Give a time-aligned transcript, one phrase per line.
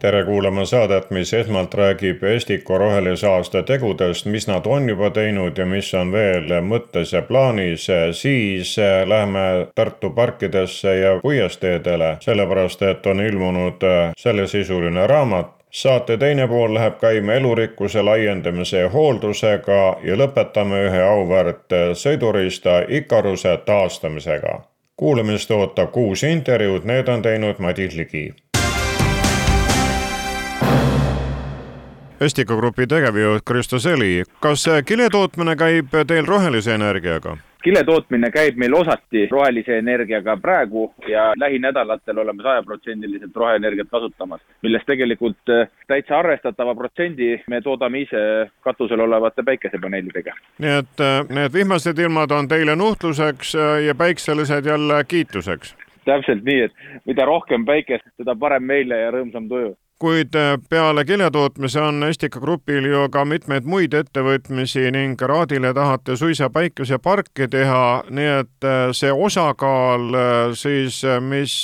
[0.00, 5.58] Tere kuulama saadet, mis esmalt räägib Estiko rohelise aasta tegudest, mis nad on juba teinud
[5.58, 7.84] ja mis on veel mõttes ja plaanis,
[8.16, 8.76] siis
[9.06, 13.84] läheme Tartu parkidesse ja puiesteedele, sellepärast et on ilmunud
[14.16, 21.80] sellesisuline raamat, saate teine pool läheb käima elurikkuse laiendamise ja hooldusega ja lõpetame ühe auväärt
[21.94, 24.60] sõiduriista Ikaruse taastamisega.
[24.96, 28.30] kuulamist ootab kuus intervjuud, need on teinud Madis Ligi
[32.20, 37.36] Estika Grupi tegevjuht Kristo Seli, kas kiletootmine käib teil rohelise energiaga?
[37.64, 45.52] kiletootmine käib meil osati rohelise energiaga praegu ja lähinädalatel oleme sajaprotsendiliselt roheenergiat kasutamas, millest tegelikult
[45.52, 48.22] äh, täitsa arvestatava protsendi me toodame ise
[48.60, 50.36] katusel olevate päikesepaneelidega.
[50.58, 55.76] nii et äh, need vihmased ilmad on teile nuhtluseks äh, ja päikselised jälle kiituseks?
[56.04, 61.04] täpselt nii, et mida rohkem päikest, seda parem meile ja rõõmsam tuju kuid äh, peale
[61.04, 67.82] kiletootmise on Estika Grupil ju ka mitmeid muid ettevõtmisi ning Raadile tahate suisa päikeseparke teha,
[68.08, 71.54] nii et äh, see osakaal äh, siis, mis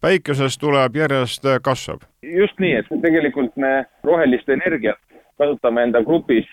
[0.00, 2.04] päikesest tuleb, järjest kasvab.
[2.22, 3.72] just nii, et tegelikult me
[4.04, 5.00] rohelist energiat
[5.40, 6.48] kasutame enda grupis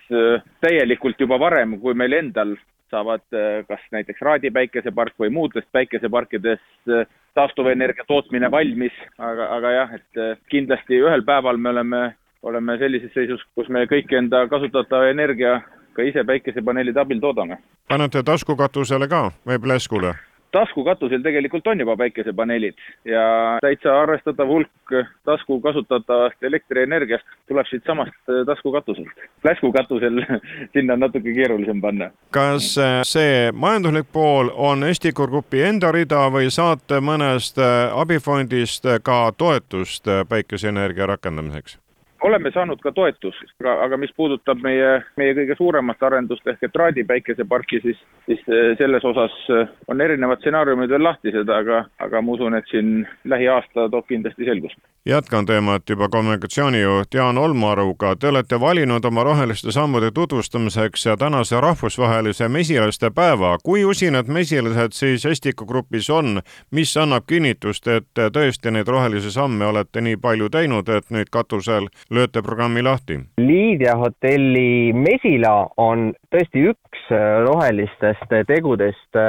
[0.64, 2.56] täielikult juba varem, kui meil endal
[2.91, 3.25] saavad
[3.67, 6.95] kas näiteks Raadi päikesepark või muudest päikeseparkidest
[7.38, 12.03] taastuvenergia tootmine valmis, aga, aga jah, et äh, kindlasti ühel päeval me oleme,
[12.44, 15.59] oleme sellises seisus, kus me kõik enda kasutatava energia
[15.97, 17.57] ka ise päikesepaneelide abil toodame.
[17.89, 20.16] panete taskukatusele ka või pleskule?
[20.52, 22.73] Taskukatusel tegelikult on juba päikesepaneelid
[23.06, 23.22] ja
[23.62, 24.94] täitsa arvestatav hulk
[25.26, 29.08] tasku kasutatavast elektrienergiast tuleb siitsamast äh, taskukatuselt.
[29.44, 30.25] läskukatusel
[30.73, 32.12] sinna on natuke keerulisem panna.
[32.31, 38.86] kas äh, see majanduslik pool on Estikor Grupi enda rida või saate mõnest äh, abifondist
[39.03, 41.80] ka toetust päikeseenergia rakendamiseks?
[42.23, 46.79] Oleme saanud ka toetust, aga, aga mis puudutab meie, meie kõige suuremat arendust ehk et
[46.81, 52.22] Raadi päikeseparki, siis, siis eh, selles osas eh, on erinevad stsenaariumid veel lahtised, aga, aga
[52.22, 58.16] ma usun, et siin lähiaasta toob kindlasti selgust jätkan teemat juba kommunikatsioonijuht Jaan Olmaruga.
[58.16, 63.57] Te olete valinud oma roheliste sammude tutvustamiseks tänase rahvusvahelise mesilaste päeva.
[63.63, 66.41] kui usinad mesilased siis Estika Grupis on,
[66.72, 71.88] mis annab kinnitust, et tõesti neid rohelisi samme olete nii palju teinud, et nüüd katusel
[72.12, 73.19] lööte programmi lahti?
[73.38, 77.07] Liidia hotelli mesila on tõesti üks
[77.47, 79.19] rohelistest tegudest,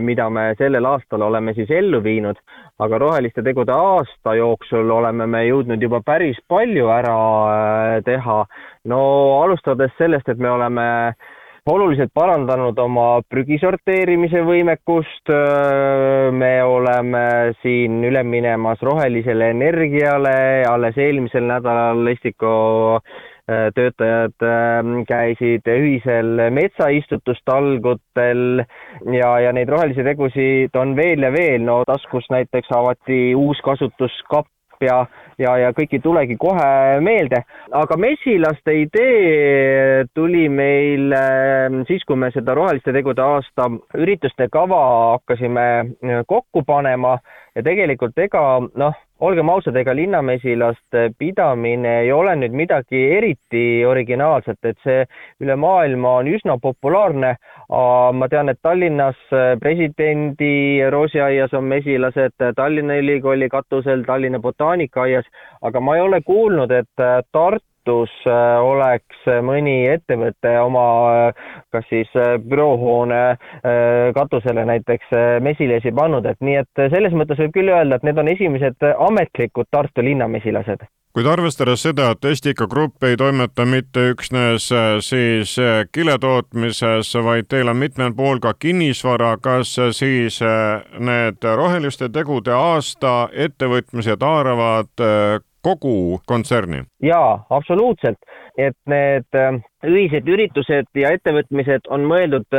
[0.00, 2.40] mida me sellel aastal oleme siis ellu viinud
[2.84, 7.16] aga roheliste tegude aasta jooksul oleme me jõudnud juba päris palju ära
[7.48, 8.44] äh, teha.
[8.84, 9.00] no
[9.42, 10.86] alustades sellest, et me oleme
[11.66, 20.36] oluliselt parandanud oma prügi sorteerimise võimekust, äh, me oleme siin üle minemas rohelisele energiale,
[20.68, 22.52] alles eelmisel nädalal Estiko
[23.46, 28.64] töötajad ähm, käisid ühisel metsaistutustalgutel
[29.14, 34.50] ja, ja neid rohelisi tegusid on veel ja veel, no taskus näiteks avati uus kasutuskapp
[34.80, 34.98] ja,
[35.38, 37.42] ja, ja kõik ei tulegi kohe meelde.
[37.72, 44.82] aga mesilaste idee tuli meil ähm, siis, kui me seda roheliste tegude aasta ürituste kava
[45.16, 47.18] hakkasime äh, kokku panema
[47.54, 54.58] ja tegelikult ega noh, olgem ausad, ega linnamesilaste pidamine ei ole nüüd midagi eriti originaalset,
[54.64, 55.04] et see
[55.44, 57.36] üle maailma on üsna populaarne.
[58.12, 59.16] ma tean, et Tallinnas
[59.60, 65.24] presidendi roosiaias on mesilased, Tallinna Ülikooli katusel, Tallinna botaanikaaias,
[65.62, 70.86] aga ma ei ole kuulnud, et Tartu Tartus äh, oleks mõni ettevõte oma
[71.30, 73.36] äh, kas siis äh, büroohoone
[74.14, 75.10] katusele näiteks
[75.42, 79.70] mesilasi pannud, et nii et selles mõttes võib küll öelda, et need on esimesed ametlikud
[79.70, 80.86] Tartu linna mesilased
[81.16, 84.66] kuid arvestades seda, et Estika Grupp ei toimeta mitte üksnes
[85.06, 85.54] siis
[85.96, 90.42] kiletootmises, vaid teil on mitmel pool ka kinnisvara, kas siis
[90.98, 95.06] need roheliste tegude aasta ettevõtmised haaravad
[95.66, 96.84] kogu kontserni?
[97.02, 98.18] jaa, absoluutselt.
[98.56, 99.36] et need
[99.84, 102.56] ühised üritused ja ettevõtmised on mõeldud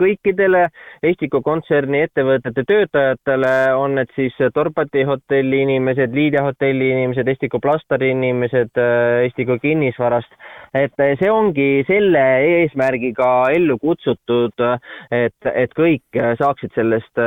[0.00, 0.64] kõikidele
[1.06, 8.10] Estiko kontserni ettevõtete töötajatele, on need siis Dorpati hotelli inimesed, Liidia hotelli inimesed, Estiko Plastari
[8.16, 8.82] inimesed
[9.28, 10.32] Estiko kinnisvarast.
[10.74, 14.66] et see ongi selle eesmärgiga ellu kutsutud,
[15.10, 17.24] et, et kõik saaksid sellest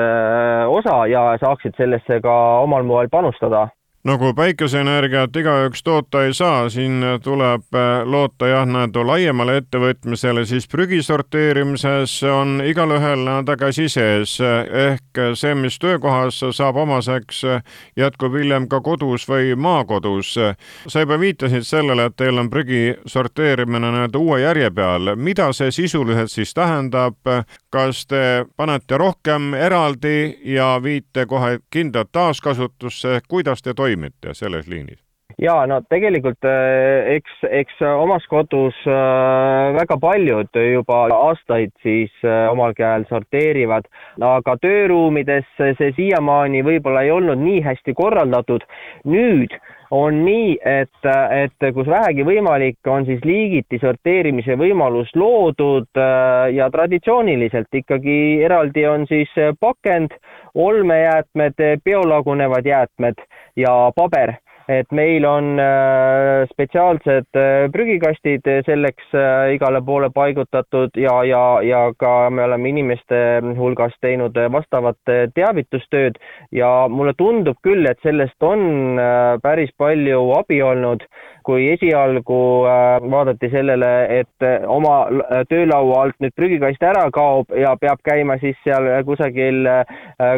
[0.67, 2.35] osa ja saaksid sellesse ka
[2.67, 3.69] omal moel panustada
[4.07, 10.67] nagu päikeseenergiat igaüks toota ei saa, siin tuleb äh, loota jah, nii-öelda laiemale ettevõtmisele, siis
[10.71, 17.41] prügi sorteerimises on igalühel nii-öelda käsi sees, ehk see, mis töökohas saab omaseks,
[17.99, 20.31] jätkub hiljem ka kodus või maakodus.
[20.87, 25.71] sa juba viitasid sellele, et teil on prügi sorteerimine nii-öelda uue järje peal, mida see
[25.75, 27.19] sisuliselt siis tähendab,
[27.69, 33.88] kas te panete rohkem eraldi ja viite kohe kindlalt taaskasutusse, kuidas te toimite
[34.33, 34.99] selles liinis?
[35.39, 42.49] ja no tegelikult äh, eks, eks omas kodus äh, väga paljud juba aastaid siis äh,
[42.51, 43.87] omal käel sorteerivad,
[44.25, 48.65] aga tööruumides see siiamaani võib-olla ei olnud nii hästi korraldatud.
[49.05, 49.55] nüüd
[49.91, 56.69] on nii, et, et kus vähegi võimalik, on siis liigiti sorteerimise võimalus loodud äh, ja
[56.73, 60.13] traditsiooniliselt ikkagi eraldi on siis pakend,
[60.53, 63.25] olmejäätmed, biolagunevad jäätmed
[63.57, 64.37] ja paber
[64.69, 71.81] et meil on äh, spetsiaalsed äh, prügikastid selleks äh, igale poole paigutatud ja, ja, ja
[71.97, 73.21] ka me oleme inimeste
[73.57, 74.99] hulgas teinud vastavat
[75.33, 76.19] teavitustööd.
[76.53, 78.99] Ja mulle tundub küll, et sellest on
[79.41, 81.05] päris palju abi olnud
[81.49, 87.55] kui esialgu äh, vaadati sellele, et äh, oma äh, töölaua alt nüüd prügikast ära kaob
[87.57, 89.65] ja peab käima siis seal kusagil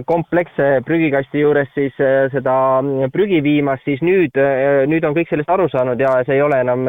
[0.07, 1.97] kompleksse prügikasti juures siis
[2.33, 2.55] seda
[3.13, 4.37] prügi viimas, siis nüüd,
[4.91, 6.87] nüüd on kõik sellest aru saanud ja see ei ole enam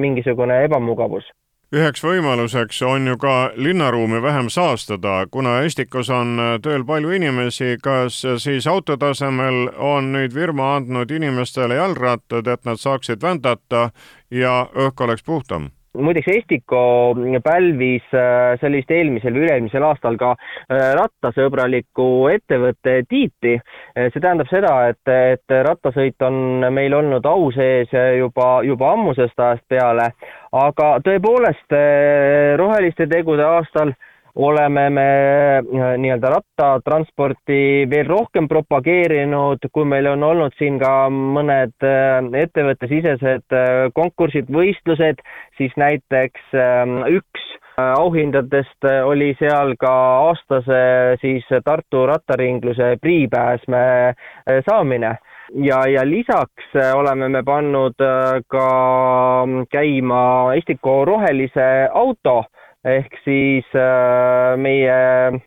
[0.00, 1.26] mingisugune ebamugavus
[1.74, 8.22] üheks võimaluseks on ju ka linnaruumi vähem saastada, kuna Estikos on tööl palju inimesi, kas
[8.42, 13.90] siis auto tasemel on nüüd firma andnud inimestele jalgrattad, et nad saaksid vändata
[14.30, 15.68] ja õhk oleks puhtam?
[15.96, 16.80] muideks Estiko
[17.44, 23.56] pälvis, äh, vist eelmisel või üle-eelmisel aastal ka äh, rattasõbraliku ettevõtte tiiti.
[23.58, 29.38] Äh, see tähendab seda, et, et rattasõit on meil olnud au sees juba, juba ammusest
[29.38, 30.10] ajast peale,
[30.52, 31.74] aga tõepoolest
[32.56, 33.92] roheliste tegude aastal
[34.38, 35.08] oleme me
[35.58, 43.58] äh, nii-öelda rattatransporti veel rohkem propageerinud, kui meil on olnud siin ka mõned äh, ettevõttesisesed
[43.98, 45.22] konkursid, võistlused,
[45.58, 46.54] siis näiteks
[47.18, 47.46] üks
[47.78, 49.90] auhindadest oli seal ka
[50.28, 50.80] aastase
[51.22, 53.82] siis Tartu rattaringluse priipääsme
[54.66, 55.12] saamine
[55.54, 57.94] ja, ja lisaks oleme me pannud
[58.48, 58.68] ka
[59.70, 62.44] käima Estiko rohelise auto
[62.86, 64.94] ehk siis äh, meie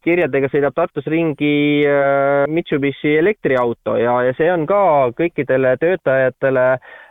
[0.04, 4.82] kirjadega sõidab Tartus ringi äh, Mitsubishi elektriauto ja, ja see on ka
[5.16, 6.66] kõikidele töötajatele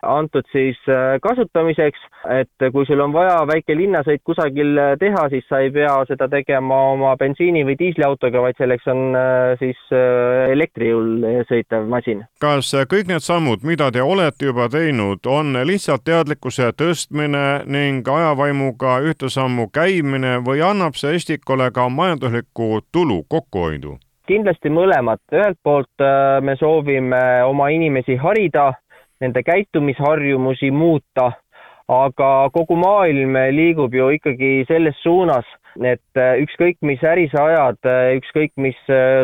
[0.04, 2.04] antud siis äh, kasutamiseks,
[2.36, 6.82] et kui sul on vaja väike linnasõit kusagil teha, siis sa ei pea seda tegema
[6.92, 9.16] oma bensiini- või diisliautoga, vaid selleks on
[9.60, 12.22] siis elektrijõul sõitev masin.
[12.40, 18.98] kas kõik need sammud, mida te olete juba teinud, on lihtsalt teadlikkuse tõstmine ning ajavaimuga
[19.08, 23.98] ühte sammu käimine, kasutamine või annab see Estikole ka majanduslikku tulu, kokkuhoidu?
[24.30, 28.74] kindlasti mõlemat, ühelt poolt äh, me soovime oma inimesi harida,
[29.20, 31.32] nende käitumisharjumusi muuta,
[31.88, 35.44] aga kogu maailm liigub ju ikkagi selles suunas,
[35.82, 38.78] et äh, ükskõik, mis äri sa ajad, äh, ükskõik, mis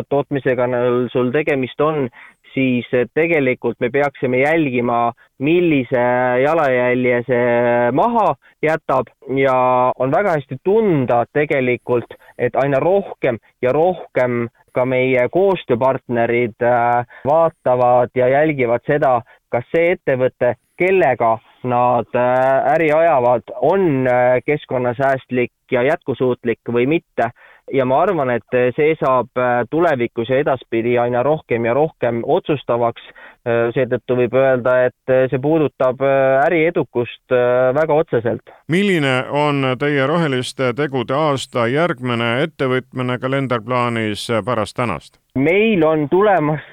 [0.09, 0.67] tootmisega
[1.13, 2.09] sul tegemist on,
[2.57, 6.03] siis tegelikult me peaksime jälgima, millise
[6.43, 8.31] jalajälje see maha
[8.65, 9.57] jätab ja
[9.99, 18.13] on väga hästi tunda tegelikult, et aina rohkem ja rohkem ka meie koostööpartnerid äh, vaatavad
[18.17, 19.19] ja jälgivad seda,
[19.53, 27.31] kas see ettevõte, kellega nad äh, äri ajavad, on äh, keskkonnasäästlik ja jätkusuutlik või mitte
[27.73, 33.09] ja ma arvan, et see saab äh, tulevikus ja edaspidi aina rohkem ja rohkem otsustavaks.
[33.47, 36.01] Äh, seetõttu võib öelda, et see puudutab
[36.43, 37.31] äri edukust
[37.77, 38.51] väga otseselt.
[38.67, 45.19] milline on teie roheliste tegude aasta järgmine ettevõtmine kalenderplaanis pärast tänast?
[45.37, 46.65] meil on tulemas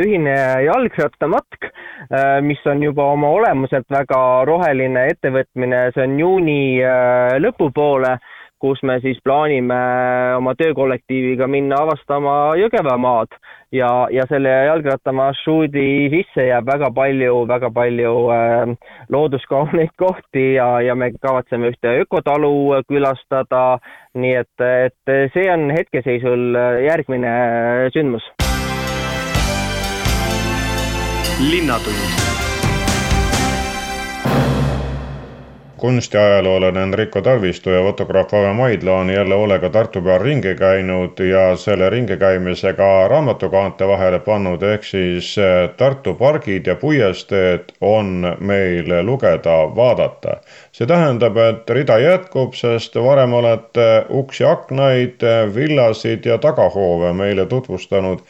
[0.00, 1.68] ühine jalgrattamatk,
[2.40, 6.60] mis on juba oma olemuselt väga roheline ettevõtmine, see on juuni
[7.44, 8.16] lõpupoole
[8.60, 9.78] kus me siis plaanime
[10.36, 13.36] oma töökollektiiviga minna avastama Jõgevamaad
[13.72, 18.74] ja, ja selle jalgrattamarsruudi sisse jääb väga palju, väga palju äh,
[19.08, 23.78] looduskauneid kohti ja, ja me kavatseme ühte ökotalu külastada,
[24.18, 27.32] nii et, et see on hetkeseisul järgmine
[27.94, 28.26] sündmus.
[31.38, 32.37] linnatund
[35.78, 41.56] kunstiajaloolane Enrico Talvistu ja fotograaf Ave Maidla on jälle hoolega Tartu peal ringi käinud ja
[41.56, 48.36] selle ringi käimise ka raamatukaante vahele pannud, ehk siis eh, Tartu pargid ja puiesteed on
[48.40, 50.36] meil lugeda, vaadata.
[50.72, 58.22] see tähendab, et rida jätkub, sest varem olete uksi, aknaid, villasid ja tagahoove meile tutvustanud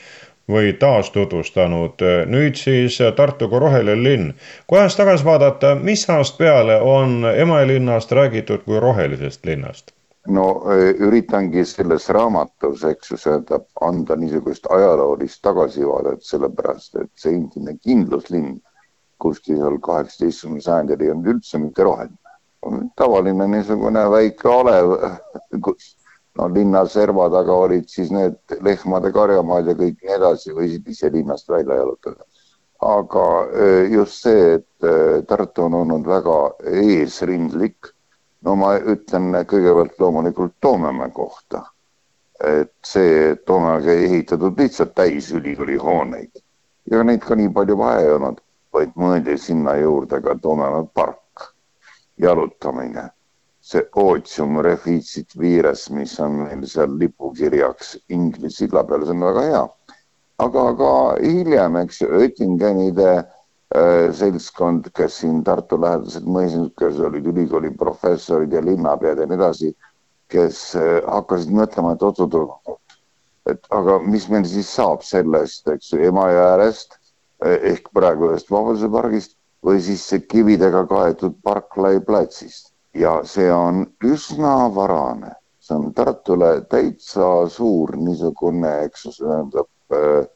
[0.48, 2.02] või taastutvustanud.
[2.26, 4.34] nüüd siis Tartu kui roheline linn.
[4.66, 9.92] kui ajas tagasi vaadata, mis ajast peale on Emajõe räägitud kui rohelisest linnast?
[10.28, 17.32] no e, üritangi selles raamatus, eks ju, seda anda niisugust ajaloolist tagasivaadet, sellepärast et see
[17.32, 18.58] endine kindluslinn
[19.22, 22.18] kuskil seal kaheksateistkümnendal sajandil ei olnud üldse mitte roheline.
[22.96, 24.94] tavaline niisugune väike alev,
[25.62, 25.94] kus
[26.38, 31.10] no linna serva taga olid siis need lehmade karjamaad ja kõik nii edasi, võisid ise
[31.12, 32.24] linnast välja jalutada.
[32.78, 33.22] aga
[33.90, 36.36] just see, et Tartu on olnud väga
[36.70, 37.90] eesrindlik,
[38.46, 41.64] no ma ütlen kõigepealt loomulikult Toomemäe kohta.
[42.44, 46.38] et see, et Toomemäge ei ehitatud lihtsalt täis ülikooli hooneid
[46.90, 48.38] ja neid ka nii palju vaja ei olnud,
[48.72, 51.50] vaid mõeldi sinna juurde ka Toomemäe park,
[52.18, 53.10] jalutamine
[53.68, 59.42] see Otium Refitsit Vires, mis on meil seal lipukirjaks Inglise silla peal, see on väga
[59.48, 59.64] hea.
[60.44, 67.72] aga ka hiljem, eks ju, Oettingenide äh, seltskond, kes siin Tartu lähedased mõisnikud, olid ülikooli
[67.80, 69.72] professorid ja linnapead ja nii edasi,
[70.32, 72.78] kes äh, hakkasid mõtlema, et oot-oot-oot,
[73.50, 78.54] et aga mis meil siis saab sellest, eks ju, Emajõe äärest äh, ehk praegu ühest
[78.54, 82.67] Vabaduse pargist või siis see kividega kaetud Barclay platsist
[82.98, 90.26] ja see on üsna varane, see on Tartule täitsa suur niisugune, eks see tähendab äh,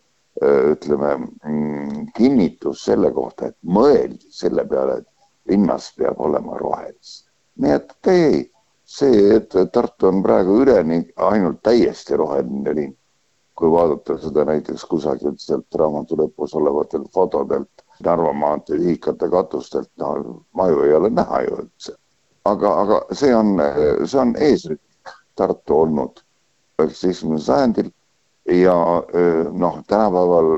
[0.42, 7.28] äh, ütleme mm, kinnitus selle kohta, et mõeldi selle peale, et linnas peab olema rohelist.
[7.62, 8.42] nii et ei,
[8.88, 12.94] see, et Tartu on praegu üleni ainult täiesti roheline linn,
[13.58, 20.14] kui vaadata seda näiteks kusagilt sealt raamatu lõpus olevatelt fotodelt Narva maantee vihikate katustelt, no
[20.58, 21.92] maju ei ole näha ju üldse
[22.44, 23.56] aga, aga see on,
[24.06, 26.20] see on eesrindlik Tartu olnud
[26.80, 27.90] üheksateistkümnendal sajandil.
[28.52, 28.74] Ja
[29.54, 30.48] noh, tänapäeval,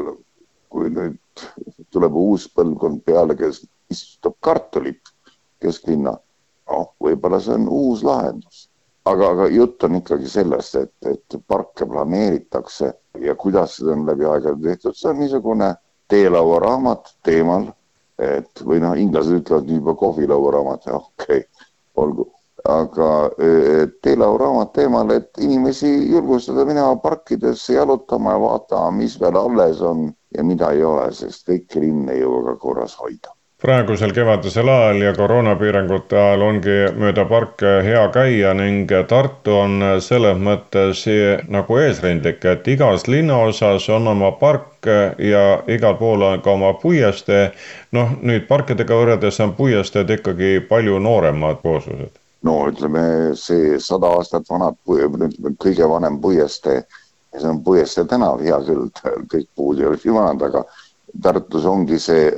[0.73, 1.45] kui nüüd
[1.93, 3.63] tuleb uus põlvkond peale, kes
[3.93, 5.13] istutab kartulit
[5.63, 6.15] kesklinna,
[6.71, 8.69] noh, võib-olla see on uus lahendus.
[9.05, 12.87] aga, aga jutt on ikkagi sellest, et, et parke planeeritakse
[13.21, 15.69] ja kuidas seda on läbi aegade tehtud, see on niisugune
[16.09, 17.67] teelauaraamat teemal,
[18.17, 21.45] et või noh, inglased ütlevad juba kohvilauaraamat, okei.
[21.45, 21.64] okay
[21.97, 22.27] olgu,
[22.65, 29.39] aga e, Teelau raamat teemal, et inimesi julgustada minema parkidesse jalutama ja vaatama, mis veel
[29.39, 34.13] alles on ja mida ei ole, sest kõike linn ei jõua ka korras hoida praegusel
[34.13, 41.05] kevadisel ajal ja koroonapiirangute ajal ongi mööda parke hea käia ning Tartu on selles mõttes
[41.49, 44.85] nagu eesrindlik, et igas linnaosas on oma park
[45.31, 47.47] ja igal pool on ka oma puiestee.
[47.93, 52.21] noh, nüüd parkidega võrreldes on puiesteed ikkagi palju nooremad kooslused.
[52.43, 56.85] no ütleme, see sada aastat vanad, ütleme kõige vanem puiestee,
[57.39, 58.93] see on Puiestee tänav, hea küll,
[59.33, 60.65] kõik puud ei ole vanad, aga
[61.23, 62.29] Tartus ongi see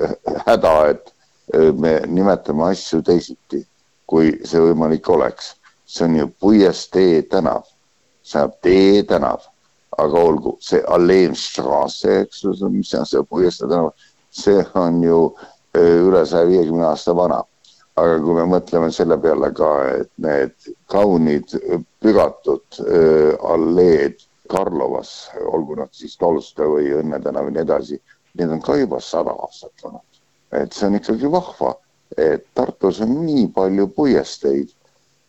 [0.47, 1.16] häda, et
[1.55, 3.63] me nimetame asju teisiti,
[4.07, 5.55] kui see võimalik oleks.
[5.87, 7.63] see on ju Puiestee tänav,
[8.23, 9.45] see on Tee tänav,
[9.99, 13.93] aga olgu, see Alleenstrasse, eks ju, mis on see Puiestee tänav,
[14.31, 15.21] see on ju
[15.79, 17.45] üle saja viiekümne aasta vana.
[17.97, 19.69] aga kui me mõtleme selle peale ka,
[20.03, 20.53] et need
[20.93, 21.55] kaunid
[22.03, 22.81] pügatud
[23.41, 28.03] alleed Karlovas, olgu nad siis Tolstoi või Õnne tänav ja nii edasi,
[28.35, 30.16] need on ka juba sada aastat vanad
[30.53, 31.75] et see on ikkagi vahva,
[32.17, 34.71] et Tartus on nii palju puiesteid,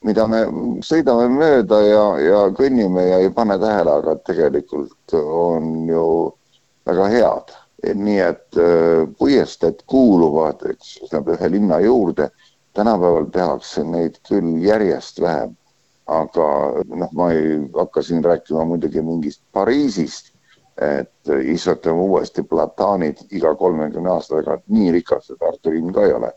[0.06, 0.44] mida me
[0.86, 6.04] sõidame mööda ja, ja kõnnime ja ei pane tähele, aga tegelikult on ju
[6.88, 7.56] väga head.
[7.88, 12.30] nii et äh, puiesteed kuuluvad, eks, ühe linna juurde.
[12.74, 15.56] tänapäeval tehakse neid küll järjest vähem.
[16.08, 16.48] aga
[16.88, 20.32] noh, ma ei hakka siin rääkima muidugi mingist Pariisist
[20.82, 26.14] et istutame uuesti plataanid iga kolmekümne aasta tagant, nii rikas see Tartu linn ka ei
[26.14, 26.32] ole.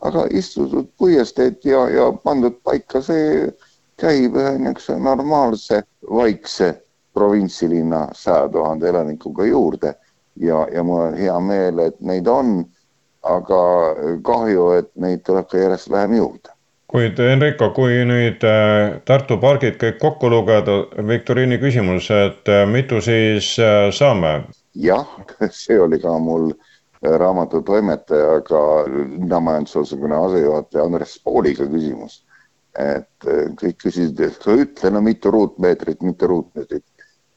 [0.00, 3.48] aga istutud puiesteed ja, ja pandud paika see
[3.98, 5.80] käib ühe niisuguse normaalse,
[6.10, 6.68] vaikse
[7.14, 9.94] provintsilinna saja tuhande elanikuga juurde
[10.36, 12.60] ja, ja mul on hea meel, et neid on,
[13.22, 13.64] aga
[14.22, 16.57] kahju, et neid tuleb ka järjest vähem juurde
[16.88, 20.78] kuid Enrico, kui nüüd äh, Tartu pargid kõik kokku lugeda,
[21.10, 24.48] viktoriini küsimus, et äh, mitu siis äh, saame?
[24.78, 25.04] jah,
[25.62, 26.52] see oli ka mul
[27.02, 32.22] raamatu toimetajaga, linnamajandusosakonna asejuhataja Andres Pooliga küsimus.
[32.78, 33.26] et
[33.58, 36.84] kõik küsisid, et ütle no mitu ruutmeetrit, mitu ruutmeetrit.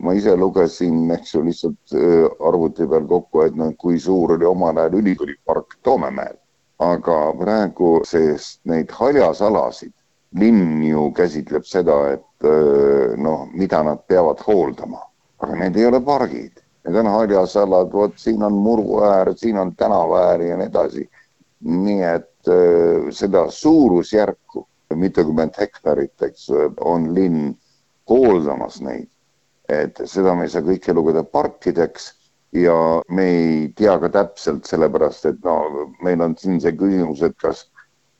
[0.01, 1.95] ma ise lugesin, eks ju, lihtsalt
[2.47, 6.40] arvuti peal kokku, et noh, kui suur oli omal ajal ülikooli park Toomemäel
[6.81, 9.93] aga praegu, sest neid haljasalasid,
[10.41, 12.47] linn ju käsitleb seda, et
[13.21, 15.01] noh, mida nad peavad hooldama,
[15.43, 20.47] aga need ei ole pargid, need on haljasalad, vot siin on muruäär, siin on tänavaäär
[20.47, 21.09] ja nii edasi.
[21.61, 22.49] nii et
[23.13, 24.63] seda suurusjärku,
[24.97, 26.47] mitukümmend hektarit, eks
[26.81, 27.51] on linn
[28.09, 29.05] hooldamas neid,
[29.69, 32.09] et seda me ei saa kõike lugeda parkideks
[32.53, 37.37] ja me ei tea ka täpselt, sellepärast et no meil on siin see küsimus, et
[37.39, 37.65] kas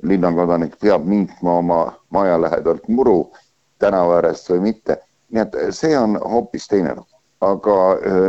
[0.08, 3.32] linnakodanik peab minkma oma maja lähedalt muru
[3.80, 4.98] tänava äärest või mitte.
[5.32, 7.08] nii et see on hoopis teine lugu.
[7.42, 7.76] aga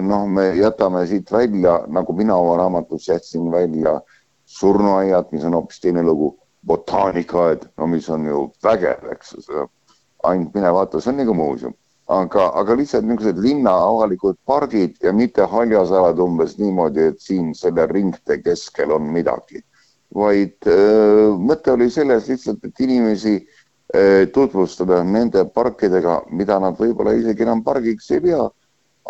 [0.01, 4.01] noh, me jätame siit välja, nagu mina oma raamatus jätsin välja
[4.45, 9.67] surnuaiad, mis on hoopis teine lugu, botaanikaaed, no mis on ju vägev, eks ju,
[10.23, 11.75] ainult mine vaata, see on nagu muuseum
[12.13, 17.87] aga, aga lihtsalt niisugused linna avalikud pargid ja mitte haljasalad umbes niimoodi, et siin selle
[17.91, 19.63] ringtee keskel on midagi,
[20.15, 27.17] vaid öö, mõte oli selles lihtsalt, et inimesi öö, tutvustada nende parkidega, mida nad võib-olla
[27.19, 28.45] isegi enam pargiks ei pea,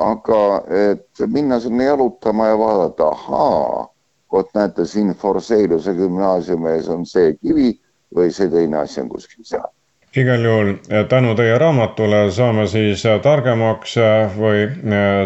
[0.06, 0.42] aga
[0.72, 3.86] et minna sinna jalutama ja vaadata, ahaa,
[4.32, 7.74] vot näete, siin Forseliuse gümnaasiumi ees on see kivi
[8.16, 9.68] või see teine asi on kuskil seal
[10.16, 14.66] igal juhul eh, tänu teie raamatule saame siis eh, targemaks eh, või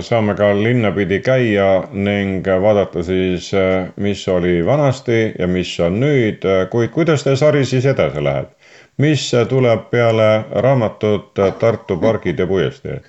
[0.06, 3.50] saame ka linna pidi käia ning vaadata siis,
[3.96, 8.52] mis oli vanasti ja mis on nüüd, kuid kuidas teie sari siis edasi läheb?
[9.02, 10.28] mis tuleb peale
[10.64, 13.02] raamatut Tartu pargid ja puiesteed?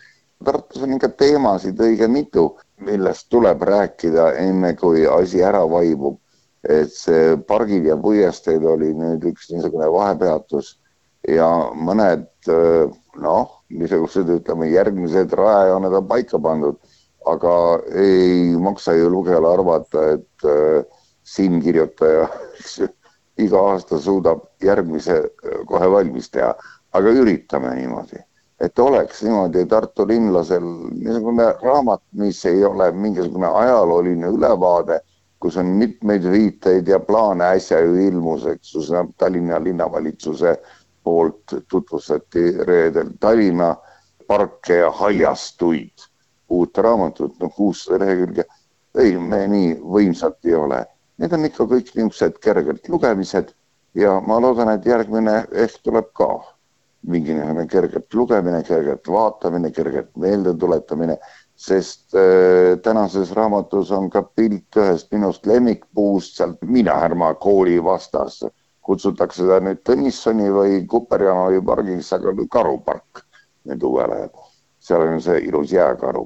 [0.45, 2.49] Tartus on ikka teemasid õige mitu,
[2.83, 6.17] millest tuleb rääkida, enne kui asi ära vaibub.
[6.67, 10.73] et see pargid ja puiesteed oli nüüd üks niisugune vahepeatus
[11.27, 12.27] ja mõned
[13.21, 16.77] noh, niisugused ütleme, järgmised rajajooned on paika pandud,
[17.27, 17.53] aga
[17.95, 20.85] ei maksa ju lugejale arvata, et äh,
[21.27, 22.27] siinkirjutaja
[23.45, 25.19] iga aasta suudab järgmise
[25.67, 26.53] kohe valmis teha,
[26.97, 28.21] aga üritame niimoodi,
[28.63, 30.63] et oleks niimoodi Tartu linlasel
[30.95, 35.01] niisugune raamat, mis ei ole mingisugune ajalooline ülevaade,
[35.37, 38.81] kus on mitmeid viiteid ja plaane äsja ju ilmus, eks ju,
[39.21, 40.76] Tallinna linnavalitsuse äh,
[41.07, 43.71] poolt tutvustati reedel Tallinna
[44.27, 46.07] parke ja haljastuid,
[46.49, 48.43] uut raamatut, noh, kuussada lehekülge.
[48.97, 50.79] ei, me nii võimsad ei ole.
[51.21, 53.51] Need on ikka kõik niisugused kerged lugemised
[53.95, 56.31] ja ma loodan, et järgmine ehk tuleb ka
[57.07, 61.19] mingi niisugune kergelt lugemine, kergelt vaatamine, kergelt meeldetuletamine,
[61.55, 68.41] sest äh, tänases raamatus on ka pilt ühest minust lemmikpuust sealt Minahärma kooli vastas
[68.87, 73.25] kutsutakse seda nüüd Tõnissoni või Kuperjanovi pargiks, aga karupark
[73.67, 74.47] nüüd uuel ajal.
[74.87, 76.21] seal on see ilus jääkaru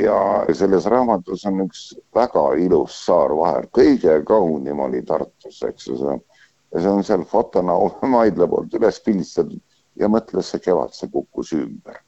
[0.00, 0.16] ja
[0.54, 1.80] selles raamatus on üks
[2.14, 6.18] väga ilus saar vahel, kõige kaunim oli Tartus, eks ju, see
[6.74, 7.76] ja see on seal fotona
[8.14, 9.60] Maidla poolt üles pildistatud
[10.00, 12.00] ja mõtles see kevad, see kukkus ümber.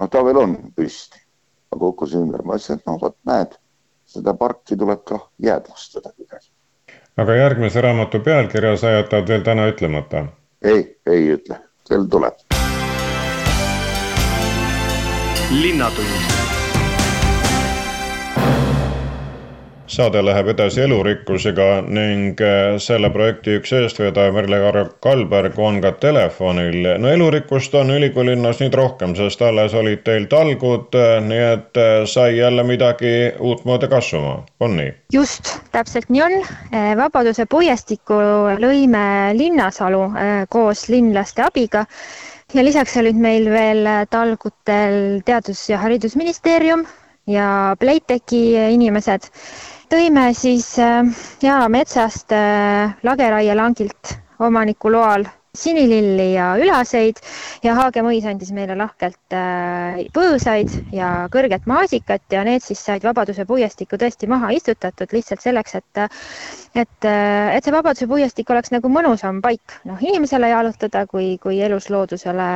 [0.00, 1.20] no ta veel on püsti,
[1.72, 3.56] aga kukkus ümber, ma ütlesin, et no vot näed,
[4.08, 6.53] seda parki tuleb ka jäädvustada kuidagi
[7.16, 10.26] aga järgmise raamatu pealkirja sa jätad veel täna ütlemata?
[10.64, 12.34] ei, ei ütle, sel tuleb.
[15.54, 16.53] linnatund
[19.86, 26.86] saade läheb edasi elurikkusega ning äh, selle projekti üks eestvedaja Merle Kalberg on ka telefonil.
[26.98, 31.92] no elurikkust on ülikoolilinnas nüüd rohkem, sest alles olid teil talgud, äh, nii et äh,
[32.08, 34.94] sai jälle midagi uutmoodi kasvama, on nii?
[35.12, 36.38] just, täpselt nii on.
[36.96, 38.16] Vabaduse puiestiku
[38.60, 39.04] lõime
[39.36, 40.00] Linnasalu
[40.48, 41.84] koos linlaste abiga
[42.54, 46.86] ja lisaks olid meil veel talgutel Teadus- ja Haridusministeerium
[47.26, 48.42] ja Playtechi
[48.74, 49.28] inimesed
[49.90, 51.06] tõime siis äh,
[51.42, 57.20] Jaala metsast äh, lageraielangilt omaniku loal sinililli ja ülaseid
[57.62, 63.06] ja Haage mõis andis meile lahkelt äh, põõsaid ja kõrget maasikat ja need siis said
[63.06, 66.02] Vabaduse puiestikuku tõesti maha istutatud lihtsalt selleks, et
[66.74, 72.50] et, et see Vabaduse puiestik oleks nagu mõnusam paik, noh, inimesele jalutada kui, kui elusloodusele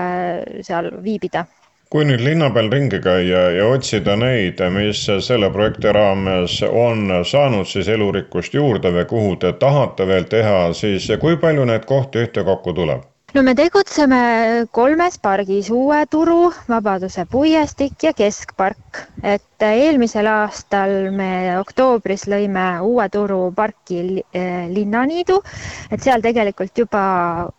[0.67, 1.47] seal viibida
[1.95, 7.71] kui nüüd linna peal ringi käia ja otsida neid, mis selle projekti raames on saanud
[7.71, 12.77] siis elurikkust juurde või kuhu te tahate veel teha, siis kui palju neid kohti ühtekokku
[12.81, 13.09] tuleb?
[13.35, 19.03] No me tegutseme kolmes pargis, Uue Turu, Vabaduse puiestik ja Keskpark.
[19.23, 25.37] et eelmisel aastal me oktoobris lõime Uue Turu parki eh, Linnaniidu,
[25.91, 27.03] et seal tegelikult juba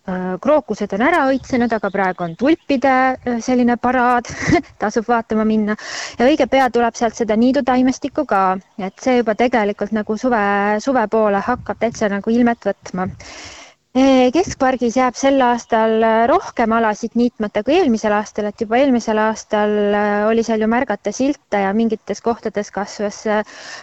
[0.08, 4.25] eh, krookused on ära õitsenud, aga praegu on tulpide eh, selline paraad.
[4.82, 5.77] Tasub vaatama minna.
[6.17, 10.41] Ja õige pea tuleb sealt seda niidutaimestikku ka, et see juba tegelikult nagu suve,
[10.82, 13.10] suve poole hakkab täitsa nagu ilmet võtma
[13.89, 19.71] keskpargis jääb sel aastal äh, rohkem alasid niitmata kui eelmisel aastal, et juba eelmisel aastal
[19.97, 23.23] äh, oli seal ju märgata silte ja mingites kohtades kasvas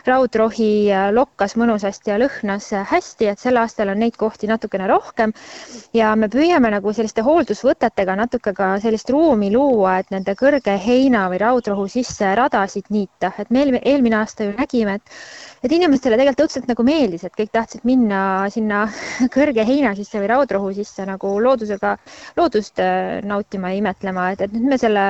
[0.06, 5.32] raudrohi, lokkas mõnusasti ja lõhnas hästi, et sel aastal on neid kohti natukene rohkem.
[5.92, 11.26] ja me püüame nagu selliste hooldusvõtetega natuke ka sellist ruumi luua, et nende kõrge heina
[11.32, 16.46] või raudrohu sisse radasid niita, et me eelmine aasta ju nägime, et et inimestele tegelikult
[16.46, 18.84] õudselt nagu meeldis, et kõik tahtsid minna sinna
[19.36, 21.96] kõrge heina sisse või raudrohu sisse nagu loodusega,
[22.38, 25.04] loodust äh, nautima ja imetlema, et, et nüüd me selle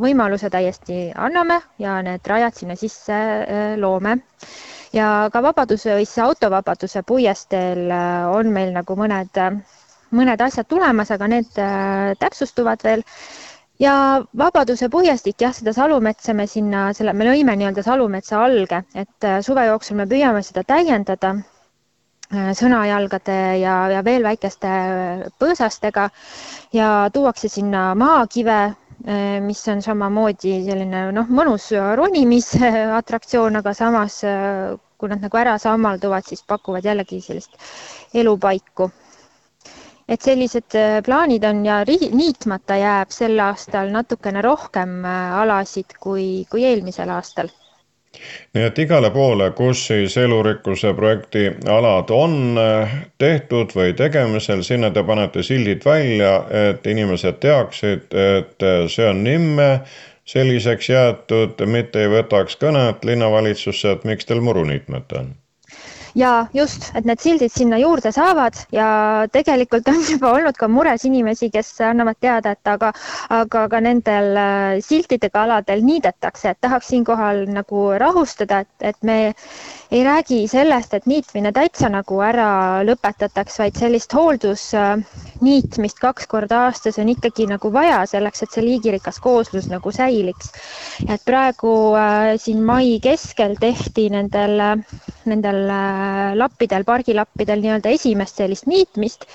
[0.00, 4.20] võimaluse täiesti anname ja need rajad sinna sisse äh, loome.
[4.92, 9.42] ja ka Vabaduse või siis autovabaduse puiesteel äh, on meil nagu mõned,
[10.10, 11.52] mõned asjad tulemas, aga need
[12.18, 13.04] täpsustuvad veel
[13.80, 13.94] ja
[14.36, 19.68] Vabaduse puiestik, jah, seda salumetsa me sinna, selle, me lõime nii-öelda salumetsa alge, et suve
[19.68, 21.36] jooksul me püüame seda täiendada
[22.30, 26.08] sõnajalgade ja, ja veel väikeste äh, põõsastega
[26.76, 28.60] ja tuuakse sinna maakive,
[29.40, 34.18] mis on samamoodi selline noh, mõnus ronimisatraktsioon, aga samas
[35.00, 37.56] kui nad nagu ära sammalduvad, siis pakuvad jällegi sellist
[38.20, 38.90] elupaiku.
[40.10, 46.24] Et sellised äh, plaanid on ja niitmata jääb sel aastal natukene rohkem äh, alasid kui,
[46.50, 47.48] kui eelmisel aastal
[48.54, 51.44] nii et igale poole, kus siis elurikkuse projekti
[51.76, 56.32] alad on äh, tehtud või tegemisel, sinna te panete sildid välja,
[56.70, 59.70] et inimesed teaksid, et see on nimme
[60.30, 65.32] selliseks jäetud, mitte ei võtaks kõnet linnavalitsusse, et miks teil muru niitmata on
[66.14, 71.04] ja just, et need sildid sinna juurde saavad ja tegelikult on juba olnud ka mures
[71.08, 72.92] inimesi, kes annavad teada, et aga,
[73.36, 79.18] aga ka nendel äh, siltidega aladel niidetakse, et tahaks siinkohal nagu rahustada, et, et me
[79.90, 87.00] ei räägi sellest, et niitmine täitsa nagu ära lõpetataks, vaid sellist hooldusniitmist kaks korda aastas
[87.02, 90.52] on ikkagi nagu vaja selleks, et see liigirikas kooslus nagu säiliks.
[91.08, 94.62] et praegu äh, siin mai keskel tehti nendel,
[95.26, 99.26] nendel äh, lappidel, pargilappidel nii-öelda esimest sellist niitmist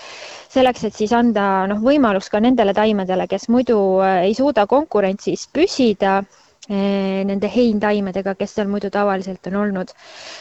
[0.56, 5.50] selleks, et siis anda noh, võimalus ka nendele taimedele, kes muidu äh, ei suuda konkurentsis
[5.52, 6.22] püsida
[6.70, 9.92] nende heintaimedega, kes seal muidu tavaliselt on olnud.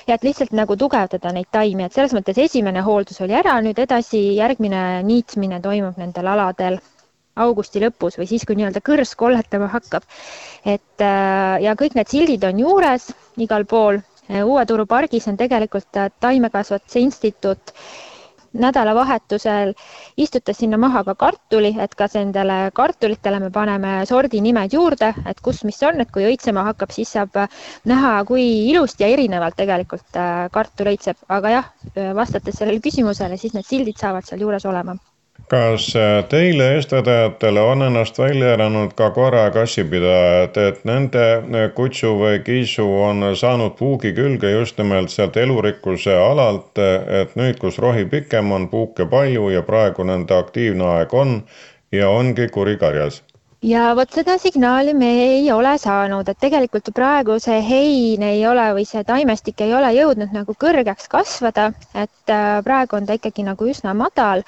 [0.08, 3.78] ja et lihtsalt nagu tugevdada neid taimi, et selles mõttes esimene hooldus oli ära, nüüd
[3.78, 6.80] edasi järgmine niitmine toimub nendel aladel
[7.36, 10.04] augusti lõpus või siis, kui nii-öelda kõrs kolletama hakkab.
[10.64, 14.00] et äh, ja kõik need sildid on juures igal pool.
[14.24, 17.74] Uue Turu pargis on tegelikult äh, taimekasvatuse instituut
[18.54, 19.74] nädalavahetusel
[20.16, 25.64] istutas sinna maha ka kartuli, et kas nendele kartulitele me paneme sordinimed juurde, et kus,
[25.64, 27.40] mis on, et kui õitsema hakkab, siis saab
[27.90, 31.72] näha, kui ilusti ja erinevalt tegelikult äh, kartul õitseb, aga jah,
[32.14, 34.96] vastates sellele küsimusele, siis need sildid saavad seal juures olema
[35.48, 41.68] kas äh, teile, eestvedajatele, on ennast välja elanud ka koera- ja kassipidajad, et nende äh,
[41.74, 46.78] kutsu või kiisu on saanud puugi külge just nimelt sealt elurikkuse alalt,
[47.20, 51.38] et nüüd, kus rohi pikem on, puuke palju ja praegu nende aktiivne aeg on
[51.92, 53.22] ja ongi kuri karjas
[53.64, 58.66] ja vot seda signaali me ei ole saanud, et tegelikult praegu see hein ei ole
[58.76, 63.46] või see taimestik ei ole jõudnud nagu kõrgeks kasvada, et äh, praegu on ta ikkagi
[63.46, 64.44] nagu üsna madal.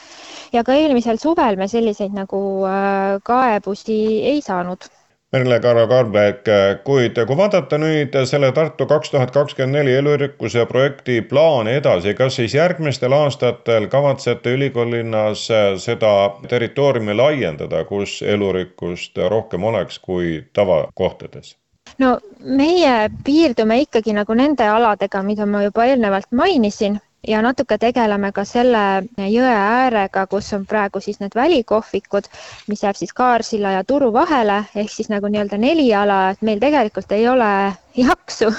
[0.52, 4.00] Ja ka eelmisel suvel me selliseid nagu äh, kaebusi
[4.34, 4.90] ei saanud
[5.32, 6.46] Merle Karo-Karbek,
[6.86, 12.38] kuid kui vaadata nüüd selle Tartu kaks tuhat kakskümmend neli elurikkuse projekti plaani edasi, kas
[12.38, 15.42] siis järgmistel aastatel kavatsete ülikoolilinnas
[15.82, 16.12] seda
[16.48, 21.56] territooriumi laiendada, kus elurikkust rohkem oleks kui tavakohtades?
[21.98, 22.18] no
[22.62, 28.44] meie piirdume ikkagi nagu nende aladega, mida ma juba eelnevalt mainisin ja natuke tegeleme ka
[28.46, 28.82] selle
[29.30, 32.28] jõe äärega, kus on praegu siis need välikohvikud,
[32.70, 36.62] mis jääb siis Kaarsilla ja Turu vahele, ehk siis nagu nii-öelda neli ala, et meil
[36.62, 37.50] tegelikult ei ole
[38.06, 38.50] jaksu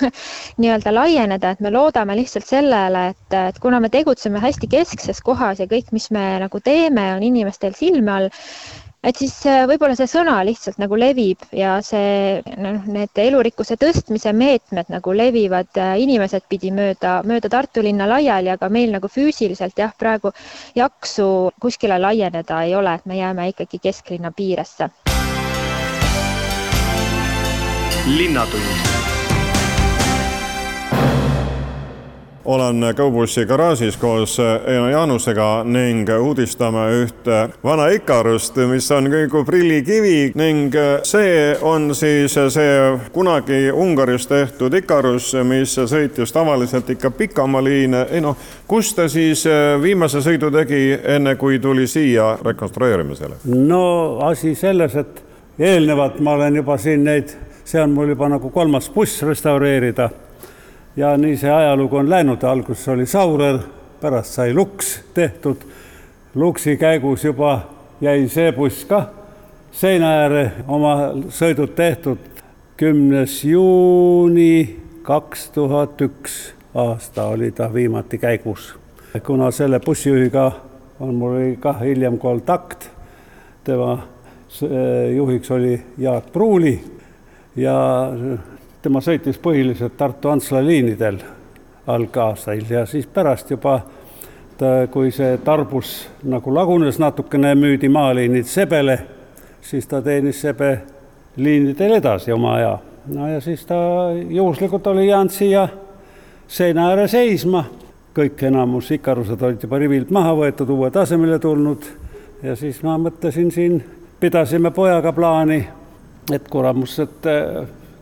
[0.58, 5.62] nii-öelda laieneda, et me loodame lihtsalt sellele, et, et kuna me tegutseme hästi keskses kohas
[5.63, 8.30] ja kõik, mis me nagu teeme, on inimestel silme all,
[9.05, 14.33] et siis äh, võib-olla see sõna lihtsalt nagu levib ja see noh, need elurikkuse tõstmise
[14.33, 19.77] meetmed nagu levivad äh, inimesed pidi mööda, mööda Tartu linna laiali, aga meil nagu füüsiliselt
[19.77, 20.33] jah, praegu
[20.75, 24.89] jaksu kuskile laieneda ei ole, et me jääme ikkagi kesklinna piiresse.
[28.07, 29.07] linnatund
[32.47, 40.31] olen Kõubussi garaažis koos Eino Jaanusega ning uudistame ühte vana Ikarust, mis on nagu prillikivi
[40.39, 40.75] ning
[41.07, 42.77] see on siis see
[43.13, 48.05] kunagi Ungaris tehtud Ikarus, mis sõitis tavaliselt ikka pikamaaliine.
[48.12, 49.43] ei noh, kus ta siis
[49.81, 53.41] viimase sõidu tegi, enne kui tuli siia rekonstrueerimisele?
[53.45, 55.23] no asi selles, et
[55.60, 60.10] eelnevalt ma olen juba siin neid, see on mul juba nagu kolmas buss restaureerida
[60.97, 63.60] ja nii see ajalugu on läinud, alguses oli Saurer,
[64.01, 65.57] pärast sai Lux tehtud.
[66.36, 67.62] Luksi käigus juba
[68.01, 69.05] jäi see buss ka
[69.71, 72.17] seina ääre oma sõidud tehtud.
[72.77, 76.36] kümnes juuni kaks tuhat üks
[76.75, 78.75] aasta oli ta viimati käigus.
[79.25, 80.51] kuna selle bussijuhiga
[80.99, 82.89] on mul ka hiljem kontakt,
[83.63, 84.07] tema
[85.15, 86.83] juhiks oli Jaak Pruuli
[87.55, 88.10] ja
[88.88, 91.17] tema sõitis põhiliselt Tartu-Antsla liinidel
[91.91, 93.82] algaastail ja siis pärast juba
[94.58, 98.95] ta, kui see tarbus nagu lagunes natukene, müüdi maaliinid Sebele,
[99.62, 100.69] siis ta teenis Sebe
[101.36, 102.78] liinidel edasi oma aja.
[103.12, 103.76] no ja siis ta
[104.30, 105.67] juhuslikult oli jäänud siia
[106.47, 107.65] seina ääre seisma,
[108.15, 111.91] kõik enamus ikarused olid juba rivilt maha võetud, uued asemele tulnud
[112.43, 113.84] ja siis ma mõtlesin siin,
[114.19, 115.60] pidasime pojaga plaani,
[116.32, 117.32] et kuramus, et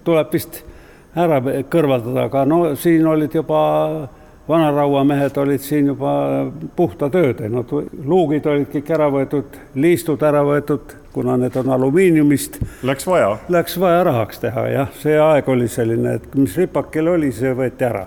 [0.06, 0.62] tuleb vist
[1.16, 1.40] ära
[1.72, 3.62] kõrvaldada, aga no siin olid juba
[4.48, 6.12] vanarauamehed olid siin juba
[6.76, 7.72] puhta töö teinud,
[8.06, 12.60] luugid olid kõik ära võetud, liistud ära võetud, kuna need on alumiiniumist.
[12.86, 13.38] Läks vaja?
[13.50, 17.90] Läks vaja rahaks teha jah, see aeg oli selline, et mis ripakil oli, see võeti
[17.90, 18.06] ära.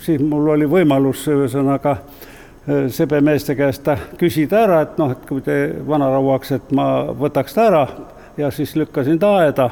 [0.00, 1.96] siis mul oli võimalus ühesõnaga
[2.88, 5.56] sebemeeste käest küsida ära, et noh, et kui te
[5.86, 7.86] vanarauaks, et ma võtaks ta ära
[8.36, 9.70] ja siis lükkasin ta aeda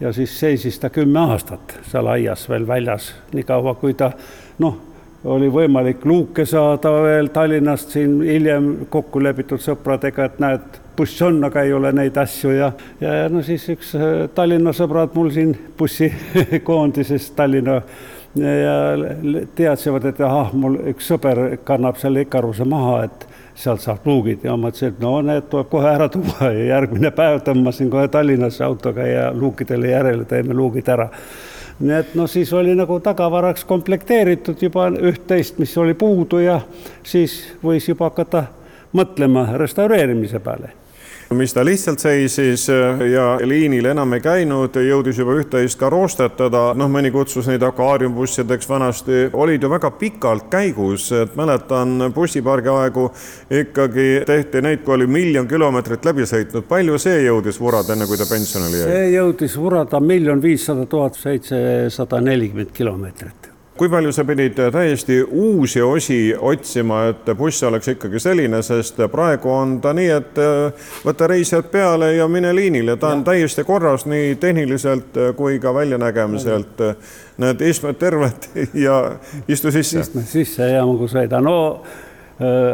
[0.00, 4.12] ja siis seisis ta kümme aastat seal aias veel väljas, niikaua kui ta
[4.58, 4.78] noh,
[5.24, 11.38] oli võimalik luuke saada veel Tallinnast siin hiljem kokku lepitud sõpradega, et näed, buss on,
[11.46, 15.54] aga ei ole neid asju ja, ja, no siis üks äh, Tallinna sõbrad mul siin
[15.78, 17.80] bussikoondises Tallinna
[18.34, 18.76] ja
[19.54, 24.56] teadsivad, et ahah, mul üks sõber kannab selle Ikaruse maha, et sealt saab luugid ja
[24.56, 26.50] ma mõtlesin, et no need tuleb kohe ära tuua.
[26.52, 31.08] Ja järgmine päev tõmbasin kohe Tallinnasse autoga ja luukidele järele teeme luugid ära.
[31.80, 36.60] nii et noh, siis oli nagu tagavaraks komplekteeritud juba üht-teist, mis oli puudu ja
[37.02, 38.44] siis võis juba hakata
[38.92, 40.81] mõtlema restaureerimise peale
[41.34, 46.62] mis ta lihtsalt seisis äh, ja liinil enam ei käinud, jõudis juba üht-teist ka roostetada,
[46.78, 53.08] noh, mõni kutsus neid akaariumbussideks vanasti, olid ju väga pikalt käigus, et mäletan bussipargi aegu
[53.62, 58.20] ikkagi tehti neid, kui oli miljon kilomeetrit läbi sõitnud, palju see jõudis vurada, enne kui
[58.20, 58.90] ta pensionile jäi?
[58.90, 63.41] see jõudis vurada miljon viissada tuhat seitsesada nelikümmend kilomeetrit
[63.82, 69.50] kui palju sa pidid täiesti uusi osi otsima, et buss oleks ikkagi selline, sest praegu
[69.50, 73.32] on ta nii, et äh, võta reisijad peale ja mine liinile, ta on ja.
[73.32, 76.86] täiesti korras nii tehniliselt kui ka väljanägemiselt.
[77.42, 78.46] näed, istmed terved
[78.86, 79.16] ja
[79.48, 80.00] istu sisse.
[80.06, 82.11] istme sisse ja ma sõidan, no Äh,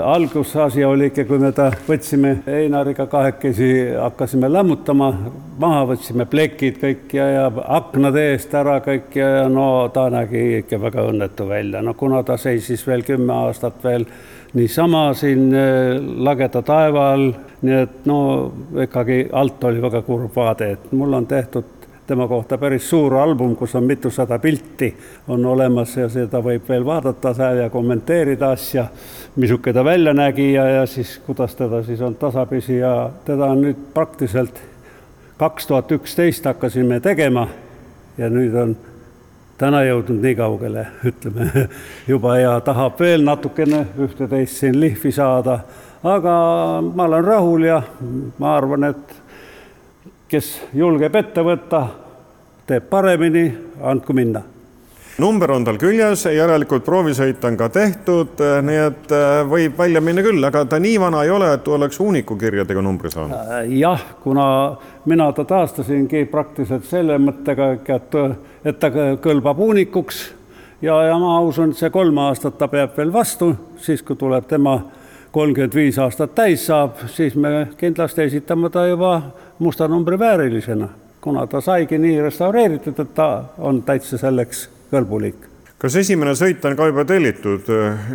[0.05, 5.11] algusasi oli ikka, kui me ta võtsime Einariga kahekesi, hakkasime lämmutama,
[5.61, 7.45] maha võtsime plekid kõik ja, ja
[7.79, 12.23] aknad eest ära kõik ja, ja no ta nägi ikka väga õnnetu välja, no kuna
[12.27, 14.07] ta seisis veel kümme aastat veel
[14.55, 18.21] niisama siin äh, lageda taeva all, nii et no
[18.85, 21.78] ikkagi alt oli väga kurb vaade, et mul on tehtud
[22.09, 24.89] tema kohta päris suur album, kus on mitusada pilti
[25.29, 28.87] on olemas ja seda võib veel vaadata seal ja kommenteerida asja,
[29.37, 33.61] missugune ta välja nägi ja, ja siis kuidas teda siis on tasapisi ja teda on
[33.67, 34.63] nüüd praktiliselt
[35.39, 37.45] kaks tuhat üksteist hakkasime tegema
[38.19, 38.75] ja nüüd on
[39.61, 41.69] täna jõudnud nii kaugele, ütleme
[42.13, 45.61] juba ja tahab veel natukene ühte-teist siin lihvi saada,
[46.03, 46.35] aga
[46.89, 47.83] ma olen rahul ja
[48.39, 49.19] ma arvan, et
[50.29, 51.83] kes julgeb ette võtta,
[52.69, 53.49] teeb paremini,
[53.81, 54.45] andku minna
[55.19, 59.15] number on tal küljes, järelikult proovisõit on ka tehtud, nii et
[59.51, 63.35] võib välja minna küll, aga ta nii vana ei ole, et oleks uunikukirjadega numbri saanud.
[63.75, 64.77] jah, kuna
[65.11, 68.19] mina ta taastasingi praktiliselt selle mõttega, et,
[68.65, 68.93] et ta
[69.25, 70.23] kõlbab uunikuks
[70.83, 74.47] ja, ja ma usun, et see kolm aastat ta peab veel vastu, siis kui tuleb
[74.47, 74.79] tema
[75.35, 79.19] kolmkümmend viis aastat täis saab, siis me kindlasti esitame ta juba
[79.59, 80.89] musta numbri väärilisena,
[81.21, 86.75] kuna ta saigi nii restaureeritud, et ta on täitsa selleks kõlbulik kas esimene sõit on
[86.75, 87.69] ka juba tellitud?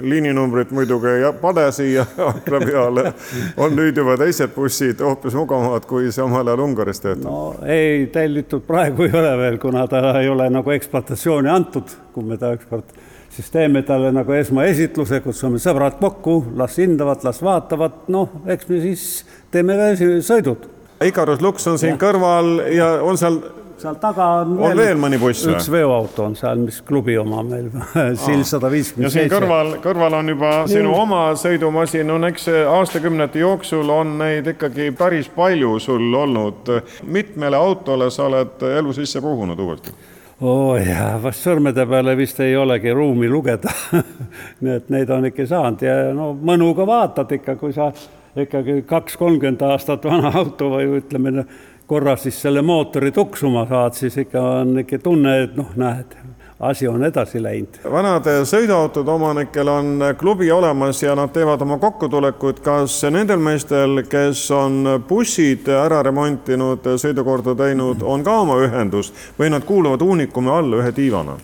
[0.04, 3.14] liininumbrit muidugi ei pane siia akna peale.
[3.58, 7.30] on nüüd juba teised bussid hoopis mugavamad, kui see omal ajal Ungaris töötab?
[7.30, 12.28] no ei, tellitud praegu ei ole veel, kuna ta ei ole nagu ekspluatatsiooni antud, kui
[12.28, 12.92] me ta eksport
[13.34, 18.82] siis teeme talle nagu esmaesitluse, kutsume sõbrad kokku, las hindavad, las vaatavad, noh, eks me
[18.84, 19.08] siis
[19.52, 20.68] teeme ka sõidud.
[21.10, 22.00] Ikarus Lux on siin ja.
[22.02, 23.42] kõrval ja on seal
[23.84, 25.58] seal taga on veel, veel mõni buss või?
[25.58, 27.70] üks veoauto on seal, mis klubi oma meil
[28.24, 29.34] Sild sada viiskümmend seitse.
[29.34, 35.30] kõrval, kõrval on juba sinu oma sõidumasin, no eks aastakümnete jooksul on neid ikkagi päris
[35.34, 36.74] palju sul olnud.
[37.04, 39.96] mitmele autole sa oled elu sisse puhunud uuesti?
[40.44, 43.72] oo oh, jaa, vast sõrmede peale vist ei olegi ruumi lugeda
[44.64, 47.92] nii et neid on ikka saanud ja no mõnuga vaatad ikka, kui sa
[48.36, 51.46] ikkagi kaks-kolmkümmend aastat vana auto või ütleme,
[51.88, 56.16] korra siis selle mootori tuksuma saad, siis ikka on ikka tunne, et noh, näed
[56.64, 57.80] asi on edasi läinud.
[57.92, 62.60] vanade sõiduautode omanikel on klubi olemas ja nad teevad oma kokkutulekuid.
[62.64, 69.50] kas nendel meestel, kes on bussid ära remontinud, sõidukorda teinud, on ka oma ühendus või
[69.50, 71.38] nad kuuluvad Unicumi alla ühe tiivana?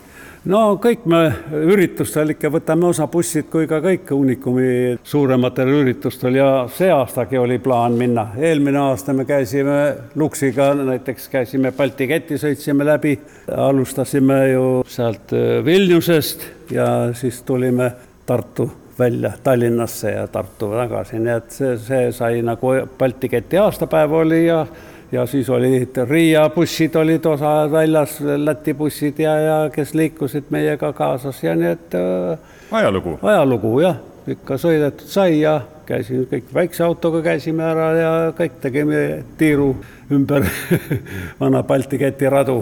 [0.48, 1.22] No kõik me
[1.68, 7.60] üritustel ikka võtame osa bussid kui ka kõik Unicumi suurematel üritustel ja see aastagi oli
[7.60, 8.30] plaan minna.
[8.38, 9.80] eelmine aasta me käisime
[10.16, 13.18] Luksiga, näiteks käisime Balti keti, sõitsime läbi,
[13.56, 17.92] alustasime ju sealt äh, Vilniusest ja siis tulime
[18.26, 24.14] Tartu välja Tallinnasse ja Tartu tagasi, nii et see, see sai nagu Balti keti aastapäev
[24.24, 24.66] oli ja
[25.12, 30.94] ja siis olid Riia bussid olid osa väljas, Läti bussid ja, ja kes liikusid meiega
[30.94, 32.38] kaasas ja nii et äh,.
[32.72, 33.18] ajalugu.
[33.22, 39.24] ajalugu jah, ikka sõidetud sai ja käisime kõik väikse autoga käisime ära ja kõik tegime
[39.38, 39.74] tiiru
[40.12, 40.46] ümber
[41.42, 42.62] vana Balti keti radu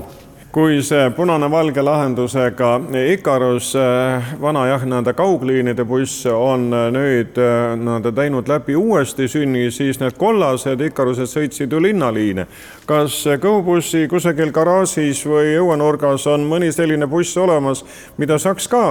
[0.57, 2.69] kui see punane-valge lahendusega
[3.13, 9.27] Ikarus, eh, vana jah, nii-öelda kaugliinide buss on eh, nüüd eh, nii-öelda teinud läbi uuesti
[9.29, 12.47] sünni, siis need kollased Ikarused sõitsid ju linnaliine.
[12.89, 17.85] kas kõhubussi kusagil garaažis või õuenurgas on mõni selline buss olemas,
[18.17, 18.83] mida saaks ka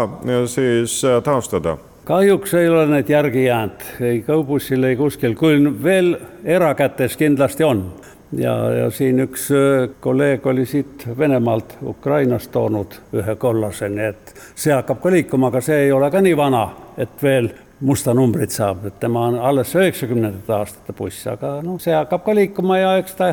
[0.46, 1.78] siis taastada?
[2.06, 7.88] kahjuks ei ole neid järgi jäänud, ei kõubussil, ei kuskil, küll veel erakätes kindlasti on
[8.32, 14.34] ja, ja siin üks äh, kolleeg oli siit Venemaalt, Ukrainast toonud ühe kollase, nii et
[14.54, 16.66] see hakkab ka liikuma, aga see ei ole ka nii vana,
[16.98, 21.92] et veel musta numbrit saab, et tema on alles üheksakümnendate aastate buss, aga noh, see
[21.94, 23.30] hakkab ka liikuma ja eks ta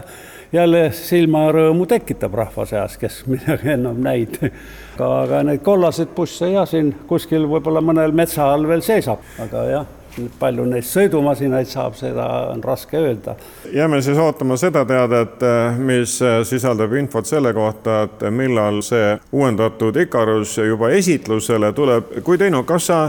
[0.54, 4.52] jälle silmarõõmu tekitab rahva seas, kes midagi enam näinud.
[4.98, 9.68] aga, aga neid kollaseid busse ja siin kuskil võib-olla mõnel metsa all veel seisab, aga
[9.72, 9.92] jah
[10.40, 13.36] palju neist sõidumasinaid saab, seda on raske öelda.
[13.74, 15.42] jääme siis ootama seda teadet,
[15.78, 22.14] mis sisaldab infot selle kohta, et millal see uuendatud Ikarus juba esitlusele tuleb.
[22.24, 23.00] kui teinud, kas sa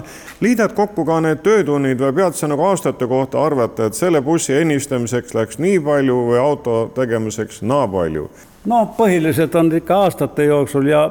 [0.41, 4.55] liidad kokku ka need töötunnid või pead sa nagu aastate kohta arvata, et selle bussi
[4.55, 8.29] ennistamiseks läks nii palju või auto tegemiseks naa palju?
[8.65, 11.05] no põhiliselt on ikka aastate jooksul ja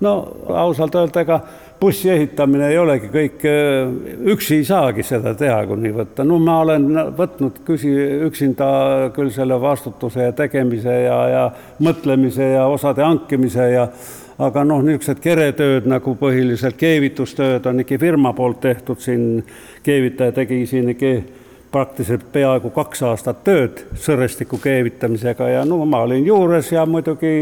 [0.00, 0.14] no
[0.48, 1.40] ausalt öelda, ega
[1.84, 3.42] bussi ehitamine ei olegi kõik,
[4.32, 6.24] üksi ei saagi seda teha, kui nii võtta.
[6.24, 6.86] no ma olen
[7.18, 7.92] võtnud küsi,
[8.24, 8.68] üksinda
[9.16, 11.44] küll selle vastutuse ja tegemise ja, ja
[11.84, 13.88] mõtlemise ja osade hankimise ja
[14.38, 19.44] aga noh, niisugused keretööd nagu põhiliselt keevitustööd on ikka firma poolt tehtud, siin
[19.84, 21.12] keevitaja tegi siin ikka
[21.74, 27.32] praktiliselt peaaegu kaks aastat tööd sõrestiku keevitamisega ja no ma olin juures ja muidugi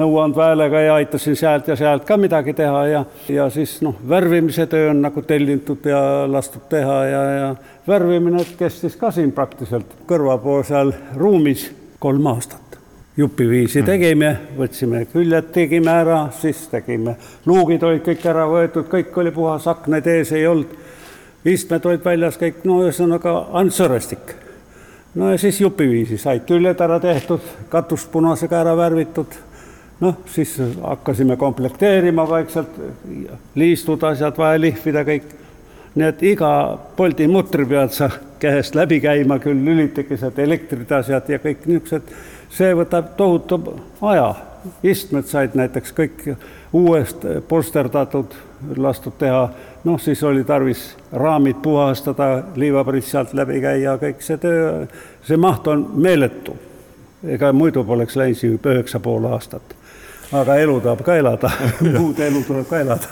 [0.00, 4.64] nõuandva häälega ja aitasin sealt ja sealt ka midagi teha ja, ja siis noh, värvimise
[4.72, 7.50] töö on nagu tellitud ja lastud teha ja, ja
[7.88, 11.68] värvimine kestis ka siin praktiliselt kõrvapool seal ruumis
[12.00, 12.62] kolm aastat.
[13.16, 13.86] Jupiviisi hmm.
[13.88, 17.16] tegime, võtsime küljed, tegime ära, siis tegime,
[17.48, 20.85] luugid olid kõik ära võetud, kõik oli puhas, aknaid ees ei olnud
[21.52, 24.34] istmed olid väljas kõik, no ühesõnaga ainult sõrestik.
[25.14, 29.36] no ja siis jupiviisi said küljed ära tehtud, katus punasega ära värvitud,
[30.00, 32.80] noh, siis hakkasime komplekteerima vaikselt,
[33.54, 35.34] liistud, asjad vaja lihvida kõik.
[35.94, 41.38] nii et iga poldi mutri pead sa käest läbi käima, küll lülitikesed, elektrid, asjad ja
[41.38, 42.12] kõik niisugused,
[42.50, 43.60] see võtab tohutu
[44.02, 44.34] aja
[44.82, 46.26] istmed said näiteks kõik
[46.76, 48.34] uuest polsterdatud,
[48.76, 49.48] lastud teha,
[49.86, 54.86] noh, siis oli tarvis raamid puhastada, liivapriss sealt läbi käia, kõik see töö,
[55.26, 56.56] see maht on meeletu.
[57.26, 59.76] ega muidu poleks läinud siin üheksa pool aastat
[60.32, 61.50] aga elu tahab ka elada
[61.98, 63.10] muud elu tuleb ka elada.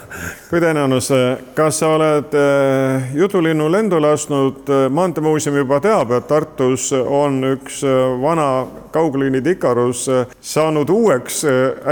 [0.49, 1.11] kui tõenäosus,
[1.55, 8.01] kas sa oled äh, jutulinnu lendu lasknud, Maanteemuuseum juba teab, et Tartus on üks äh,
[8.21, 11.43] vana kaugliinid Ikarus äh, saanud uueks,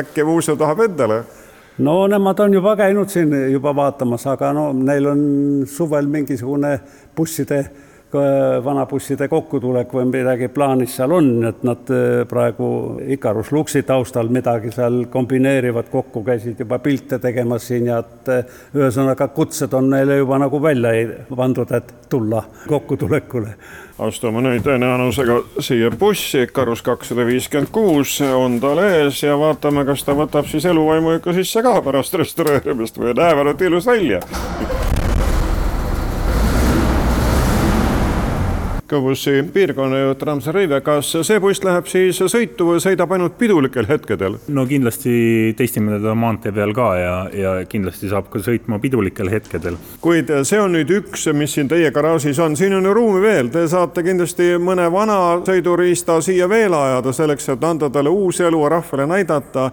[0.03, 1.23] äkki muuseum tahab endale?
[1.77, 5.23] No nemad on juba käinud siin juba vaatamas, aga no neil on
[5.69, 6.79] suvel mingisugune
[7.15, 7.63] busside
[8.63, 12.67] vanabusside kokkutulek või midagi plaanis seal on, et nad äh, praegu
[13.15, 18.59] Ikarus Luksi taustal midagi seal kombineerivad kokku, käisid juba pilte tegemas siin ja et äh,
[18.75, 20.93] ühesõnaga kutsed on neile juba nagu välja
[21.35, 23.55] pandud, et tulla kokkutulekule.
[23.99, 30.03] astume nüüd tõenäosusega siia bussi, Ikarus kakssada viiskümmend kuus on tal ees ja vaatame, kas
[30.03, 34.21] ta võtab siis eluvaimu ikka sisse ka pärast restaureerimist või näeb ainult ilus välja
[38.93, 44.35] Kõvussi piirkonnajuht Rams Rõive, kas see buss läheb siis sõitu või sõidab ainult pidulikel hetkedel?
[44.53, 49.79] no kindlasti testime teda maantee peal ka ja, ja kindlasti saab ka sõitma pidulikel hetkedel.
[50.03, 53.49] kuid see on nüüd üks, mis siin teie garaažis on, siin on ju ruumi veel,
[53.49, 55.17] te saate kindlasti mõne vana
[55.47, 59.71] sõiduriista siia veel ajada selleks, et anda talle uus elu, rahvale näidata,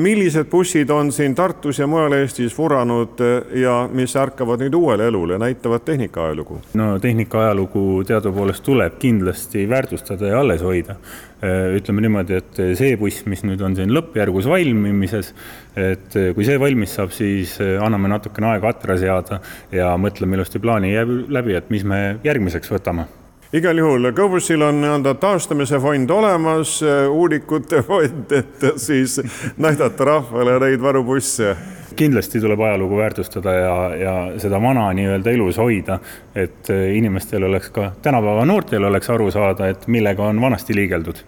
[0.00, 3.20] millised bussid on siin Tartus ja mujal Eestis vuranud
[3.60, 6.62] ja mis ärkavad nüüd uuele elule, näitavad tehnika ajalugu?
[6.72, 10.96] no tehnika ajalugu teadupoolest tuleb kindlasti väärtustada ja alles hoida.
[11.42, 15.32] Äh, ütleme niimoodi, et see buss, mis nüüd on siin lõppjärgus valmimises,
[15.78, 19.40] et kui see valmis saab, siis äh, anname natukene aega atra seada
[19.74, 20.94] ja mõtleme ilusti plaani
[21.32, 23.08] läbi, et mis me järgmiseks võtame
[23.52, 29.18] igal juhul Kõbussil on nii-öelda taastamise fond olemas, äh, uulikute fond, et siis
[29.60, 31.56] näidata rahvale neid varubusse
[31.96, 35.98] kindlasti tuleb ajalugu väärtustada ja, ja seda vana nii-öelda elus hoida,
[36.34, 41.20] et äh, inimestel oleks ka, tänapäeva noortel oleks aru saada, et millega on vanasti liigeldud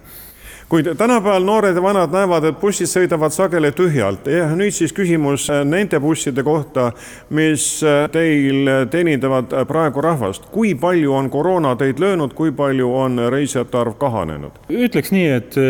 [0.75, 5.45] kuid tänapäeval noored ja vanad näevad, et bussid sõidavad sageli tühjalt ja nüüd siis küsimus
[5.53, 6.89] äh, nende busside kohta,
[7.31, 10.49] mis äh, teil teenindavad äh, praegu rahvast.
[10.51, 14.59] kui palju on koroona teid löönud, kui palju on reisijate arv kahanenud?
[14.67, 15.61] ütleks nii, et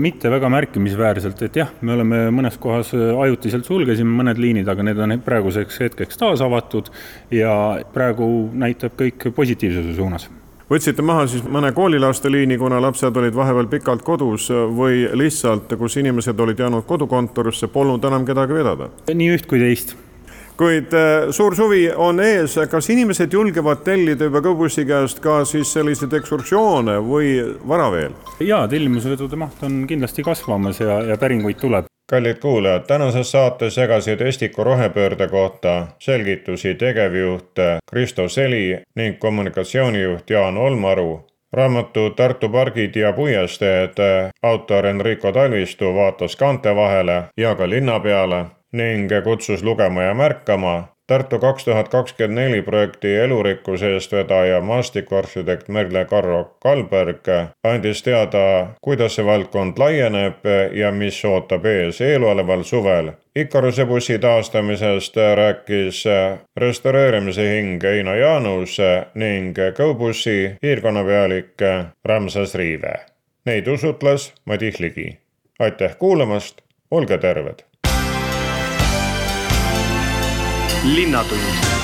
[0.00, 5.04] mitte väga märkimisväärselt, et jah, me oleme mõnes kohas ajutiselt sulgesime mõned liinid, aga need
[5.04, 6.88] on praeguseks hetkeks taas avatud
[7.30, 7.52] ja
[7.92, 10.30] praegu näitab kõik positiivsuse suunas
[10.70, 15.96] võtsite maha siis mõne koolilaste liini, kuna lapsed olid vahepeal pikalt kodus või lihtsalt, kus
[16.02, 18.90] inimesed olid jäänud kodukontorisse, polnud enam kedagi vedada?
[19.12, 19.96] nii üht kui teist
[20.56, 25.72] kuid äh, suur suvi on ees, kas inimesed julgevad tellida juba Kõbussi käest ka siis
[25.76, 27.34] selliseid ekskursioone või
[27.68, 28.16] vara veel?
[28.40, 34.20] jaa, tellimusvedude maht on kindlasti kasvamas ja, ja päringuid tuleb kallid kuulajad, tänases saates jagasid
[34.20, 37.52] Estiku rohepöörde kohta selgitusi tegevjuht
[37.90, 41.26] Kristo Seli ning kommunikatsioonijuht Jaan Olmaru.
[41.52, 43.96] raamatu Tartu pargid ja puiesteed
[44.42, 50.88] autor Enrico Talvistu vaatas kaante vahele ja ka linna peale ning kutsus lugema ja märkama,
[51.06, 57.28] Tartu kaks tuhat kakskümmend neli projekti elurikkuse eestvedaja maastikuarhitekt Merle Karro Kalberg
[57.62, 63.12] andis teada, kuidas see valdkond laieneb ja mis ootab ees eeloleval suvel.
[63.36, 66.02] Ikaruse bussi taastamisest rääkis
[66.56, 68.76] restaureerimise hing Eino Jaanus
[69.14, 71.62] ning GoBussi piirkonnapealik
[72.04, 72.96] Ramsas Riive.
[73.46, 75.18] Neid usutles Madis Ligi.
[75.58, 77.62] aitäh kuulamast, olge terved!
[80.86, 81.75] Linnatund